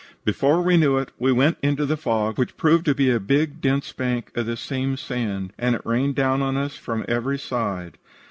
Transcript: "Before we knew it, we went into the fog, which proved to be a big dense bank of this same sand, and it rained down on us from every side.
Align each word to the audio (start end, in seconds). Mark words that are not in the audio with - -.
"Before 0.25 0.63
we 0.63 0.77
knew 0.77 0.97
it, 0.97 1.11
we 1.19 1.31
went 1.31 1.59
into 1.61 1.85
the 1.85 1.95
fog, 1.95 2.39
which 2.39 2.57
proved 2.57 2.85
to 2.85 2.95
be 2.95 3.11
a 3.11 3.19
big 3.19 3.61
dense 3.61 3.91
bank 3.93 4.31
of 4.35 4.47
this 4.47 4.59
same 4.61 4.97
sand, 4.97 5.53
and 5.59 5.75
it 5.75 5.85
rained 5.85 6.15
down 6.15 6.41
on 6.41 6.57
us 6.57 6.75
from 6.75 7.05
every 7.07 7.37
side. 7.37 7.99